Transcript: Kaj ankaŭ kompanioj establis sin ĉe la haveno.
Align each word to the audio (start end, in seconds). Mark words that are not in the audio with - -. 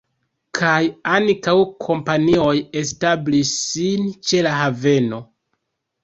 Kaj 0.59 0.77
ankaŭ 1.15 1.53
kompanioj 1.87 2.53
establis 2.81 3.51
sin 3.59 4.07
ĉe 4.31 4.41
la 4.47 4.55
haveno. 4.61 5.21